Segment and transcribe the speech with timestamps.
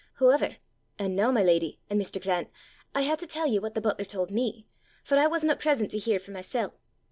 [0.15, 0.57] Hooever,
[0.97, 2.19] an' noo, my leddy, an' Mr.
[2.19, 2.49] Grant,
[2.95, 4.65] I hae to tell ye what the butler told me,
[5.03, 6.73] for I wasna present to hear for mysel'.